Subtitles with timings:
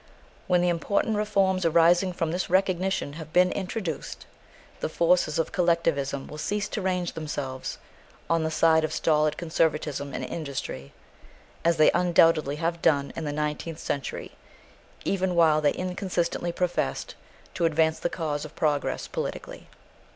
[0.47, 4.25] When the important reforms arising from this recognition have been introduced,
[4.79, 7.77] the forces of collectivism will cease to range themselves
[8.27, 10.91] on the side of stolid conservatism in industry,
[11.63, 14.31] as they undoubtedly have done in the nineteenth century
[15.05, 17.13] even while they inconsistently professed
[17.53, 19.67] to advance the cause of progress politically.